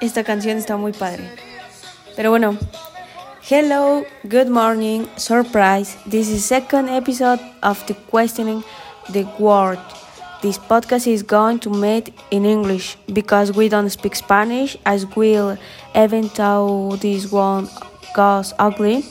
esta 0.00 0.24
canción 0.24 0.56
está 0.58 0.76
muy 0.76 0.92
padre. 0.92 1.30
Pero 2.14 2.30
bueno, 2.30 2.56
hello, 3.48 4.04
good 4.24 4.48
morning, 4.48 5.06
surprise. 5.16 5.96
This 6.08 6.28
is 6.28 6.44
second 6.44 6.88
episode 6.88 7.40
of 7.62 7.84
the 7.86 7.94
questioning 8.10 8.64
the 9.12 9.26
word. 9.38 9.78
This 10.42 10.58
podcast 10.58 11.06
is 11.06 11.22
going 11.22 11.58
to 11.60 11.70
made 11.70 12.12
in 12.30 12.44
English 12.44 12.96
because 13.12 13.52
we 13.52 13.68
don't 13.68 13.90
speak 13.90 14.14
Spanish 14.14 14.76
as 14.84 15.06
will 15.16 15.56
even 15.94 16.30
though 16.34 16.96
this 17.00 17.32
one 17.32 17.68
goes 18.14 18.52
ugly. 18.58 19.04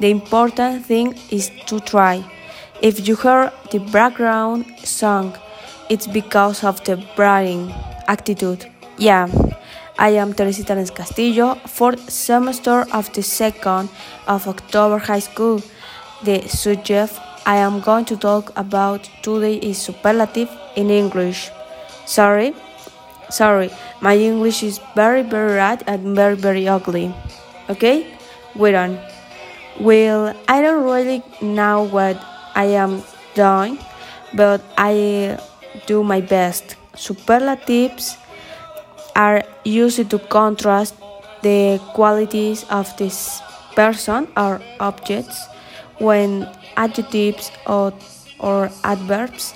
The 0.00 0.10
important 0.10 0.86
thing 0.86 1.18
is 1.30 1.50
to 1.66 1.80
try. 1.80 2.24
If 2.80 3.08
you 3.08 3.16
hear 3.16 3.52
the 3.72 3.80
background 3.80 4.66
song, 4.84 5.36
it's 5.90 6.06
because 6.06 6.62
of 6.62 6.82
the 6.84 7.04
bragging 7.16 7.74
attitude. 8.06 8.70
Yeah, 8.96 9.28
I 10.00 10.10
am 10.10 10.32
Teresita 10.32 10.76
Nes 10.76 10.90
Castillo, 10.90 11.56
fourth 11.66 12.08
semester 12.08 12.86
of 12.92 13.12
the 13.14 13.22
second 13.22 13.88
of 14.28 14.46
October 14.46 14.98
High 14.98 15.18
School. 15.18 15.60
The 16.22 16.46
subject 16.46 17.18
I 17.44 17.56
am 17.56 17.80
going 17.80 18.04
to 18.04 18.16
talk 18.16 18.52
about 18.54 19.10
today 19.22 19.56
is 19.56 19.76
superlative 19.76 20.48
in 20.76 20.90
English. 20.90 21.50
Sorry, 22.06 22.54
sorry, 23.28 23.70
my 24.00 24.16
English 24.16 24.62
is 24.62 24.78
very, 24.94 25.22
very 25.22 25.58
bad 25.58 25.82
and 25.88 26.14
very, 26.14 26.36
very 26.36 26.68
ugly. 26.68 27.12
Okay, 27.68 28.06
wait 28.54 28.76
on. 28.76 29.00
Well, 29.80 30.32
I 30.46 30.62
don't 30.62 30.84
really 30.84 31.24
know 31.42 31.82
what 31.82 32.22
I 32.54 32.66
am 32.66 33.02
doing, 33.34 33.80
but 34.32 34.62
I 34.78 35.40
do 35.86 36.04
my 36.04 36.20
best. 36.20 36.76
Superlatives 36.94 38.16
are 39.18 39.42
used 39.64 40.08
to 40.08 40.18
contrast 40.18 40.94
the 41.42 41.80
qualities 41.92 42.64
of 42.70 42.96
this 42.96 43.42
person 43.74 44.28
or 44.36 44.62
objects 44.80 45.46
when 45.98 46.48
adjectives 46.76 47.50
or, 47.66 47.92
or 48.38 48.70
adverbs 48.84 49.54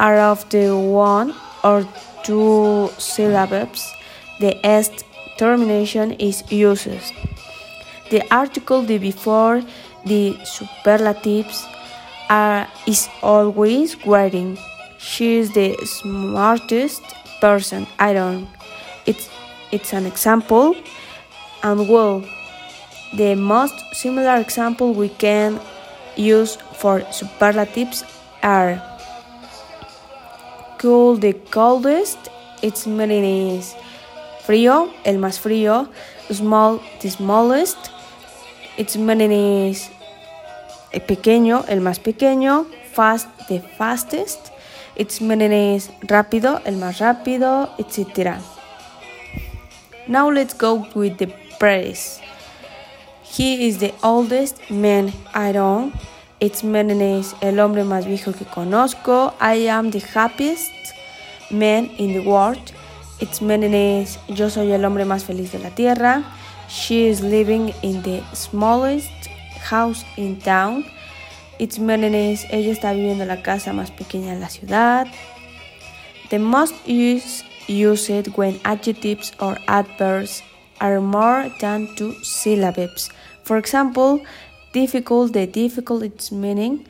are 0.00 0.18
of 0.18 0.48
the 0.48 0.76
one 0.76 1.34
or 1.62 1.86
two 2.24 2.90
syllables. 2.98 3.92
The 4.40 4.58
est 4.66 5.04
termination 5.38 6.12
is 6.12 6.42
used. 6.50 7.12
The 8.10 8.22
article 8.30 8.82
the 8.82 8.98
before 8.98 9.62
the 10.06 10.36
superlatives 10.44 11.66
are, 12.30 12.66
is 12.86 13.08
always 13.22 13.96
wearing. 14.04 14.58
She 14.98 15.36
is 15.36 15.52
the 15.52 15.76
smartest 15.84 17.02
person. 17.40 17.86
I 17.98 18.12
don't. 18.14 18.48
It's 19.74 19.92
an 19.92 20.06
example, 20.06 20.76
and 21.64 21.88
well, 21.88 22.22
the 23.12 23.34
most 23.34 23.74
similar 23.92 24.36
example 24.36 24.94
we 24.94 25.08
can 25.08 25.58
use 26.14 26.54
for 26.78 27.02
superlatives 27.10 28.04
are 28.40 28.80
cool, 30.78 31.16
the 31.16 31.32
coldest. 31.50 32.18
Its 32.62 32.86
meaning 32.86 33.24
is 33.24 33.74
frío, 34.46 34.92
el 35.04 35.16
más 35.18 35.40
frío. 35.40 35.88
Small, 36.30 36.80
the 37.00 37.10
smallest. 37.10 37.90
Its 38.78 38.96
meaning 38.96 39.32
is 39.32 39.90
pequeño, 40.92 41.64
el 41.66 41.80
más 41.80 41.98
pequeño. 41.98 42.66
Fast, 42.92 43.26
the 43.48 43.58
fastest. 43.76 44.52
Its 44.94 45.20
meaning 45.20 45.74
is 45.74 45.90
rápido, 46.02 46.60
el 46.64 46.76
más 46.76 47.00
rápido, 47.00 47.70
etc. 47.78 48.38
Now 50.06 50.30
let's 50.30 50.52
go 50.52 50.86
with 50.94 51.16
the 51.16 51.32
praise. 51.58 52.20
He 53.22 53.68
is 53.68 53.78
the 53.78 53.94
oldest 54.02 54.60
man 54.70 55.12
I 55.32 55.52
know. 55.52 55.92
Its 56.40 56.62
meaning 56.62 57.00
is 57.00 57.34
el 57.40 57.54
hombre 57.54 57.84
más 57.84 58.04
viejo 58.04 58.32
que 58.32 58.44
conozco. 58.44 59.32
I 59.40 59.66
am 59.68 59.90
the 59.90 60.00
happiest 60.00 60.72
man 61.50 61.86
in 61.96 62.12
the 62.12 62.20
world. 62.20 62.72
Its 63.18 63.40
meaning 63.40 63.72
is 63.72 64.18
yo 64.28 64.50
soy 64.50 64.72
el 64.72 64.84
hombre 64.84 65.06
más 65.06 65.24
feliz 65.24 65.52
de 65.52 65.58
la 65.60 65.70
tierra. 65.70 66.22
She 66.68 67.08
is 67.08 67.22
living 67.22 67.72
in 67.82 68.02
the 68.02 68.22
smallest 68.34 69.10
house 69.58 70.04
in 70.18 70.38
town. 70.38 70.84
Its 71.58 71.78
meaning 71.78 72.14
is 72.14 72.44
ella 72.50 72.72
está 72.72 72.92
viviendo 72.92 73.22
en 73.22 73.28
la 73.28 73.42
casa 73.42 73.72
más 73.72 73.90
pequeña 73.90 74.34
en 74.34 74.40
la 74.40 74.50
ciudad. 74.50 75.06
The 76.28 76.38
most 76.38 76.74
used 76.86 77.46
used 77.66 78.28
when 78.36 78.60
adjectives 78.64 79.32
or 79.40 79.58
adverbs 79.68 80.42
are 80.80 81.00
more 81.00 81.50
than 81.60 81.88
two 81.96 82.14
syllables. 82.22 83.10
For 83.44 83.56
example, 83.56 84.22
difficult, 84.72 85.32
the 85.32 85.46
difficult 85.46 86.02
its 86.02 86.32
meaning. 86.32 86.86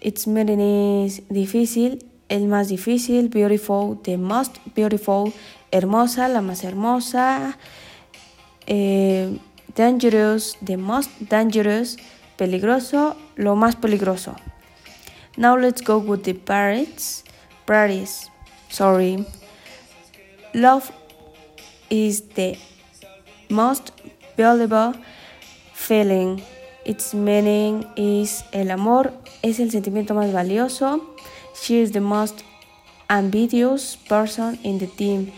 Its 0.00 0.26
meaning 0.26 0.60
is 1.04 1.20
difícil, 1.28 2.02
el 2.28 2.46
más 2.46 2.68
difícil, 2.68 3.28
beautiful, 3.28 4.00
the 4.02 4.16
most 4.16 4.58
beautiful, 4.74 5.32
hermosa, 5.70 6.28
la 6.28 6.40
más 6.40 6.64
hermosa, 6.64 7.58
eh, 8.66 9.38
dangerous, 9.74 10.56
the 10.64 10.76
most 10.76 11.10
dangerous, 11.28 11.96
peligroso, 12.36 13.16
lo 13.36 13.56
más 13.56 13.76
peligroso. 13.76 14.36
Now 15.36 15.56
let's 15.56 15.82
go 15.82 15.98
with 15.98 16.24
the 16.24 16.34
parrots. 16.34 17.24
Parrots, 17.66 18.30
sorry. 18.68 19.26
Love 20.54 20.90
is 21.90 22.22
the 22.34 22.58
most 23.48 23.92
valuable 24.36 24.94
feeling. 25.72 26.42
Its 26.84 27.14
meaning 27.14 27.86
is 27.94 28.42
el 28.52 28.72
amor 28.72 29.12
es 29.42 29.60
el 29.60 29.70
sentimiento 29.70 30.12
más 30.14 30.32
valioso. 30.32 31.00
She 31.54 31.80
is 31.80 31.92
the 31.92 32.00
most 32.00 32.42
ambitious 33.08 33.96
person 34.08 34.58
in 34.64 34.78
the 34.78 34.88
team. 34.88 35.32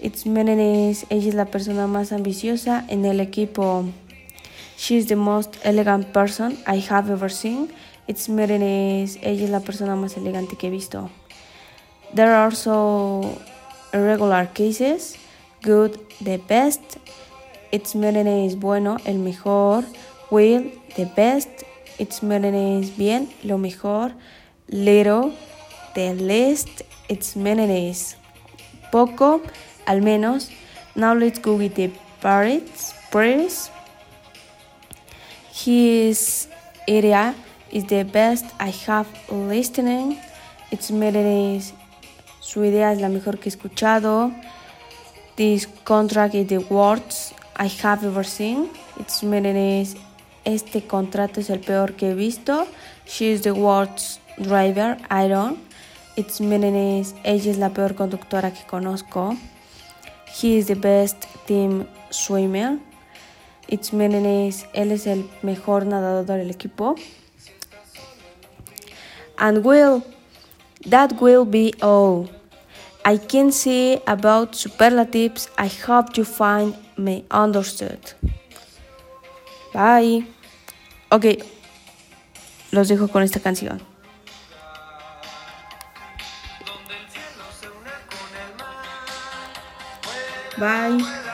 Its 0.00 0.24
meaning 0.26 0.60
is 0.60 1.06
ella 1.10 1.28
es 1.28 1.34
la 1.34 1.46
persona 1.46 1.88
más 1.88 2.12
ambiciosa 2.12 2.84
en 2.88 3.04
el 3.04 3.18
equipo. 3.18 3.84
She 4.76 4.96
is 4.96 5.08
the 5.08 5.16
most 5.16 5.56
elegant 5.64 6.12
person 6.12 6.56
I 6.68 6.78
have 6.88 7.10
ever 7.10 7.30
seen. 7.30 7.72
Its 8.06 8.28
meaning 8.28 8.62
is 8.62 9.18
ella 9.22 9.44
es 9.44 9.50
la 9.50 9.60
persona 9.60 9.96
más 9.96 10.16
elegante 10.16 10.56
que 10.56 10.68
he 10.68 10.70
visto. 10.70 11.10
There 12.14 12.32
are 12.32 12.44
also 12.44 13.40
irregular 13.92 14.46
cases. 14.46 15.16
Good, 15.62 15.98
the 16.20 16.38
best. 16.38 16.98
Its 17.72 17.94
meaning 17.94 18.26
is 18.26 18.56
bueno, 18.56 18.98
el 19.04 19.18
mejor. 19.18 19.84
Will, 20.30 20.70
the 20.96 21.06
best. 21.16 21.48
Its 21.98 22.22
meaning 22.22 22.82
is 22.82 22.90
bien, 22.90 23.28
lo 23.44 23.58
mejor. 23.58 24.12
Little, 24.68 25.34
the 25.94 26.14
least. 26.14 26.82
Its 27.08 27.36
meaning 27.36 27.70
is 27.70 28.16
poco, 28.90 29.42
al 29.86 30.00
menos. 30.00 30.50
Now 30.94 31.14
let's 31.14 31.38
go 31.38 31.56
with 31.56 31.74
the 31.74 31.90
parrots. 32.20 32.94
Praise. 33.10 33.70
His 35.52 36.48
area 36.88 37.34
is 37.70 37.84
the 37.84 38.04
best 38.04 38.46
I 38.58 38.70
have 38.86 39.08
listening. 39.30 40.18
Its 40.70 40.90
meaning 40.90 41.56
is 41.56 41.72
su 42.52 42.64
idea 42.64 42.92
es 42.92 43.00
la 43.00 43.08
mejor 43.08 43.38
que 43.38 43.48
he 43.48 43.52
escuchado. 43.52 44.32
This 45.36 45.68
contract 45.84 46.34
is 46.34 46.48
the 46.48 46.58
worst 46.58 47.32
I 47.56 47.70
have 47.84 48.04
ever 48.04 48.26
seen. 48.26 48.68
Its 48.98 49.22
meaning 49.22 49.86
este 50.44 50.84
contrato 50.84 51.38
es 51.38 51.48
el 51.48 51.60
peor 51.60 51.94
que 51.94 52.10
he 52.10 52.14
visto. 52.14 52.66
She 53.06 53.30
is 53.30 53.42
the 53.42 53.52
worst 53.52 54.20
driver 54.36 54.96
I 55.08 55.28
don't. 55.28 55.58
Its 56.16 56.40
meaning 56.40 56.74
is 56.74 57.14
ella 57.22 57.52
es 57.52 57.58
la 57.58 57.68
peor 57.68 57.94
conductora 57.94 58.50
que 58.50 58.66
conozco. 58.66 59.36
He 60.26 60.56
is 60.56 60.66
the 60.66 60.74
best 60.74 61.26
team 61.46 61.86
swimmer. 62.10 62.80
Its 63.68 63.92
meaning 63.92 64.48
is 64.48 64.66
él 64.74 64.90
es 64.90 65.06
el 65.06 65.30
mejor 65.42 65.86
nadador 65.86 66.38
del 66.38 66.50
equipo. 66.50 66.96
And 69.38 69.64
will, 69.64 70.02
that 70.88 71.12
will 71.20 71.44
be 71.44 71.72
all. 71.80 72.39
I 73.04 73.16
can 73.16 73.50
see 73.50 74.00
about 74.06 74.54
superlatives. 74.54 75.48
I 75.56 75.68
hope 75.68 76.16
you 76.16 76.24
find 76.24 76.74
me 76.96 77.24
understood. 77.30 77.98
Bye. 79.72 80.26
Ok, 81.10 81.24
los 82.70 82.88
dejo 82.88 83.08
con 83.08 83.22
esta 83.22 83.40
canción. 83.40 83.80
Bye. 90.58 91.29